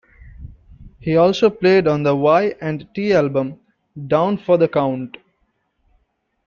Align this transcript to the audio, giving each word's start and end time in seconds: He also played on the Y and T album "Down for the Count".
He 0.99 1.15
also 1.15 1.51
played 1.51 1.85
on 1.87 2.01
the 2.01 2.15
Y 2.15 2.55
and 2.59 2.87
T 2.95 3.13
album 3.13 3.59
"Down 4.07 4.35
for 4.39 4.57
the 4.57 4.67
Count". 4.67 5.17